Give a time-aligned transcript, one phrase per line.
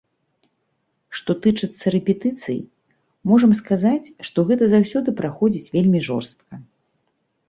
[1.17, 2.57] Што тычыцца рэпетыцый,
[3.31, 6.53] можам сказаць, што гэта заўсёды праходзіць вельмі жорстка.